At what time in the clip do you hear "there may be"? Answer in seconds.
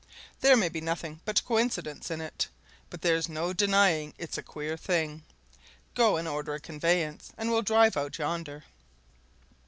0.39-0.81